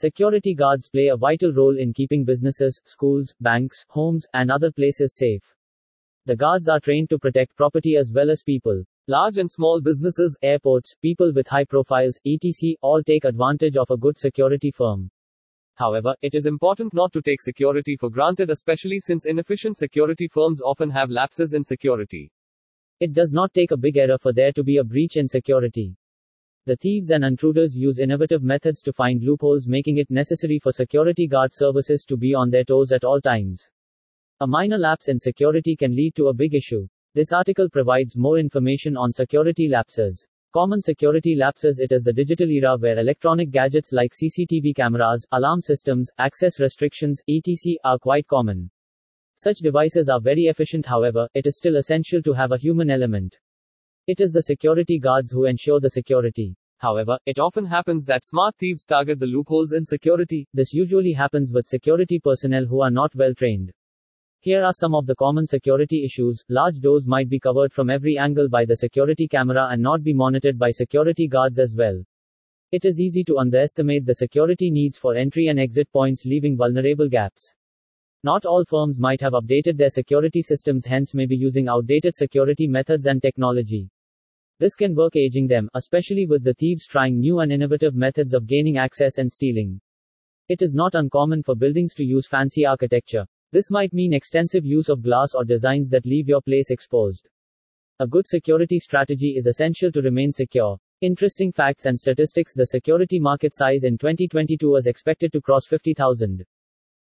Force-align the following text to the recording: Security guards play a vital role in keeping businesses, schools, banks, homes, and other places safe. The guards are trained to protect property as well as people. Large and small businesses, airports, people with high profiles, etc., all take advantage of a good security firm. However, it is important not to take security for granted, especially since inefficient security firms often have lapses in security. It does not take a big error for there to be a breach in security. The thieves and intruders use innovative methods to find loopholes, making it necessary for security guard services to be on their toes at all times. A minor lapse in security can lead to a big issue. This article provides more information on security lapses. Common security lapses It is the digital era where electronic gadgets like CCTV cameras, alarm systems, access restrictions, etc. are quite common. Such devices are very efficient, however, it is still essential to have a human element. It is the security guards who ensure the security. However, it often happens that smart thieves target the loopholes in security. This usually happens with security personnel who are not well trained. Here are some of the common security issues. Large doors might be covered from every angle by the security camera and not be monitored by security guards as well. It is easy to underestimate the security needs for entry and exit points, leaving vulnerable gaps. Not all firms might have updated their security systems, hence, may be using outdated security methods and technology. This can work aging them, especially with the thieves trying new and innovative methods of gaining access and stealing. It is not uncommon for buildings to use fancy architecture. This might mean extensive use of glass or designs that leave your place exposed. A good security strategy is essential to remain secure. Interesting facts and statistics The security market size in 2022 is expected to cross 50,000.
Security 0.00 0.54
guards 0.54 0.88
play 0.88 1.08
a 1.08 1.16
vital 1.16 1.52
role 1.52 1.76
in 1.76 1.92
keeping 1.92 2.24
businesses, 2.24 2.80
schools, 2.84 3.34
banks, 3.40 3.84
homes, 3.88 4.24
and 4.32 4.48
other 4.48 4.70
places 4.70 5.16
safe. 5.16 5.42
The 6.24 6.36
guards 6.36 6.68
are 6.68 6.78
trained 6.78 7.10
to 7.10 7.18
protect 7.18 7.56
property 7.56 7.96
as 7.96 8.12
well 8.14 8.30
as 8.30 8.44
people. 8.44 8.84
Large 9.08 9.38
and 9.38 9.50
small 9.50 9.80
businesses, 9.80 10.38
airports, 10.40 10.94
people 11.02 11.32
with 11.34 11.48
high 11.48 11.64
profiles, 11.64 12.20
etc., 12.24 12.74
all 12.80 13.02
take 13.02 13.24
advantage 13.24 13.76
of 13.76 13.90
a 13.90 13.96
good 13.96 14.16
security 14.16 14.70
firm. 14.70 15.10
However, 15.74 16.14
it 16.22 16.36
is 16.36 16.46
important 16.46 16.94
not 16.94 17.12
to 17.12 17.20
take 17.20 17.42
security 17.42 17.96
for 17.96 18.08
granted, 18.08 18.50
especially 18.50 19.00
since 19.00 19.26
inefficient 19.26 19.78
security 19.78 20.28
firms 20.28 20.62
often 20.62 20.90
have 20.90 21.10
lapses 21.10 21.54
in 21.54 21.64
security. 21.64 22.30
It 23.00 23.14
does 23.14 23.32
not 23.32 23.52
take 23.52 23.72
a 23.72 23.76
big 23.76 23.96
error 23.96 24.18
for 24.18 24.32
there 24.32 24.52
to 24.52 24.62
be 24.62 24.76
a 24.76 24.84
breach 24.84 25.16
in 25.16 25.26
security. 25.26 25.96
The 26.68 26.76
thieves 26.76 27.12
and 27.12 27.24
intruders 27.24 27.74
use 27.74 27.98
innovative 27.98 28.42
methods 28.42 28.82
to 28.82 28.92
find 28.92 29.22
loopholes, 29.22 29.66
making 29.66 29.96
it 29.96 30.10
necessary 30.10 30.58
for 30.58 30.70
security 30.70 31.26
guard 31.26 31.48
services 31.50 32.04
to 32.04 32.14
be 32.14 32.34
on 32.34 32.50
their 32.50 32.62
toes 32.62 32.92
at 32.92 33.04
all 33.04 33.22
times. 33.22 33.70
A 34.40 34.46
minor 34.46 34.76
lapse 34.76 35.08
in 35.08 35.18
security 35.18 35.74
can 35.74 35.96
lead 35.96 36.14
to 36.16 36.26
a 36.26 36.34
big 36.34 36.54
issue. 36.54 36.86
This 37.14 37.32
article 37.32 37.70
provides 37.70 38.18
more 38.18 38.38
information 38.38 38.98
on 38.98 39.14
security 39.14 39.66
lapses. 39.66 40.26
Common 40.52 40.82
security 40.82 41.34
lapses 41.34 41.80
It 41.80 41.90
is 41.90 42.02
the 42.02 42.12
digital 42.12 42.50
era 42.50 42.76
where 42.76 42.98
electronic 42.98 43.50
gadgets 43.50 43.90
like 43.94 44.12
CCTV 44.12 44.76
cameras, 44.76 45.26
alarm 45.32 45.62
systems, 45.62 46.10
access 46.18 46.60
restrictions, 46.60 47.22
etc. 47.26 47.76
are 47.82 47.98
quite 47.98 48.26
common. 48.26 48.70
Such 49.36 49.60
devices 49.60 50.10
are 50.10 50.20
very 50.20 50.48
efficient, 50.48 50.84
however, 50.84 51.28
it 51.32 51.46
is 51.46 51.56
still 51.56 51.76
essential 51.76 52.20
to 52.24 52.34
have 52.34 52.52
a 52.52 52.58
human 52.58 52.90
element. 52.90 53.38
It 54.06 54.22
is 54.22 54.32
the 54.32 54.42
security 54.42 54.98
guards 54.98 55.32
who 55.32 55.44
ensure 55.44 55.80
the 55.80 55.90
security. 55.90 56.56
However, 56.78 57.18
it 57.26 57.38
often 57.38 57.64
happens 57.64 58.04
that 58.04 58.24
smart 58.24 58.56
thieves 58.56 58.84
target 58.84 59.18
the 59.18 59.26
loopholes 59.26 59.72
in 59.72 59.84
security. 59.84 60.46
This 60.54 60.72
usually 60.72 61.12
happens 61.12 61.52
with 61.52 61.66
security 61.66 62.18
personnel 62.18 62.66
who 62.66 62.82
are 62.82 62.90
not 62.90 63.14
well 63.14 63.34
trained. 63.34 63.72
Here 64.40 64.64
are 64.64 64.72
some 64.72 64.94
of 64.94 65.04
the 65.04 65.16
common 65.16 65.46
security 65.48 66.04
issues. 66.04 66.44
Large 66.48 66.78
doors 66.78 67.04
might 67.06 67.28
be 67.28 67.40
covered 67.40 67.72
from 67.72 67.90
every 67.90 68.16
angle 68.16 68.48
by 68.48 68.64
the 68.64 68.76
security 68.76 69.26
camera 69.26 69.68
and 69.72 69.82
not 69.82 70.04
be 70.04 70.14
monitored 70.14 70.56
by 70.56 70.70
security 70.70 71.26
guards 71.26 71.58
as 71.58 71.74
well. 71.76 72.00
It 72.70 72.84
is 72.84 73.00
easy 73.00 73.24
to 73.24 73.38
underestimate 73.38 74.06
the 74.06 74.14
security 74.14 74.70
needs 74.70 74.98
for 74.98 75.16
entry 75.16 75.48
and 75.48 75.58
exit 75.58 75.90
points, 75.90 76.24
leaving 76.24 76.56
vulnerable 76.56 77.08
gaps. 77.08 77.54
Not 78.22 78.46
all 78.46 78.64
firms 78.64 79.00
might 79.00 79.20
have 79.20 79.32
updated 79.32 79.76
their 79.76 79.90
security 79.90 80.42
systems, 80.42 80.86
hence, 80.86 81.14
may 81.14 81.26
be 81.26 81.36
using 81.36 81.66
outdated 81.66 82.14
security 82.14 82.68
methods 82.68 83.06
and 83.06 83.20
technology. 83.20 83.90
This 84.60 84.74
can 84.74 84.94
work 84.96 85.14
aging 85.14 85.46
them, 85.46 85.68
especially 85.74 86.26
with 86.26 86.42
the 86.42 86.54
thieves 86.54 86.86
trying 86.86 87.20
new 87.20 87.40
and 87.40 87.52
innovative 87.52 87.94
methods 87.94 88.34
of 88.34 88.48
gaining 88.48 88.76
access 88.76 89.18
and 89.18 89.30
stealing. 89.30 89.80
It 90.48 90.62
is 90.62 90.74
not 90.74 90.96
uncommon 90.96 91.44
for 91.44 91.54
buildings 91.54 91.94
to 91.94 92.04
use 92.04 92.26
fancy 92.26 92.66
architecture. 92.66 93.24
This 93.52 93.70
might 93.70 93.92
mean 93.92 94.12
extensive 94.12 94.66
use 94.66 94.88
of 94.88 95.02
glass 95.02 95.34
or 95.34 95.44
designs 95.44 95.88
that 95.90 96.06
leave 96.06 96.26
your 96.26 96.42
place 96.42 96.70
exposed. 96.70 97.28
A 98.00 98.06
good 98.06 98.26
security 98.26 98.80
strategy 98.80 99.34
is 99.36 99.46
essential 99.46 99.92
to 99.92 100.02
remain 100.02 100.32
secure. 100.32 100.76
Interesting 101.02 101.52
facts 101.52 101.86
and 101.86 101.96
statistics 101.96 102.52
The 102.54 102.66
security 102.66 103.20
market 103.20 103.54
size 103.54 103.84
in 103.84 103.96
2022 103.96 104.74
is 104.74 104.88
expected 104.88 105.32
to 105.34 105.40
cross 105.40 105.66
50,000. 105.68 106.44